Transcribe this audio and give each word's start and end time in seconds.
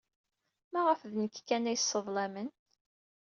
Maɣef 0.71 1.01
d 1.11 1.13
nekk 1.23 1.35
kan 1.47 1.69
ay 1.71 1.77
sseḍlamen? 1.79 2.49